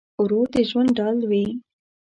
ورور 0.21 0.47
د 0.53 0.55
ژوند 0.69 0.89
ډال 0.97 1.19
وي. 1.29 1.45